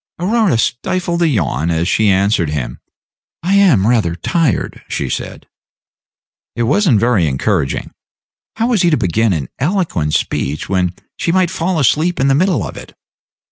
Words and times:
Aurora 0.17 0.57
stifled 0.57 1.21
a 1.21 1.27
yawn 1.27 1.69
as 1.69 1.87
she 1.87 2.09
answered 2.09 2.49
him. 2.49 2.79
"I 3.43 3.53
am 3.53 3.85
rather 3.85 4.15
tired," 4.15 4.81
she 4.87 5.11
said. 5.11 5.47
It 6.55 6.63
was 6.63 6.89
n't 6.89 6.99
very 6.99 7.27
encouraging. 7.27 7.91
How 8.55 8.69
was 8.69 8.81
he 8.81 8.89
to 8.89 8.97
begin 8.97 9.31
an 9.31 9.49
eloquent 9.59 10.15
speech, 10.15 10.67
when 10.67 10.95
she 11.17 11.31
might 11.31 11.51
fall 11.51 11.77
asleep 11.79 12.19
in 12.19 12.29
the 12.29 12.33
middle 12.33 12.65
of 12.67 12.77
it? 12.77 12.95